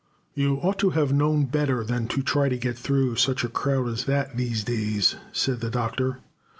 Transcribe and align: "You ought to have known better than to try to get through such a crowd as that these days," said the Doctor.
"You 0.33 0.55
ought 0.63 0.79
to 0.79 0.89
have 0.89 1.13
known 1.13 1.45
better 1.45 1.83
than 1.83 2.07
to 2.07 2.23
try 2.23 2.49
to 2.49 2.57
get 2.57 2.75
through 2.75 3.17
such 3.17 3.43
a 3.43 3.47
crowd 3.49 3.87
as 3.87 4.05
that 4.05 4.35
these 4.35 4.63
days," 4.63 5.15
said 5.31 5.61
the 5.61 5.69
Doctor. 5.69 6.21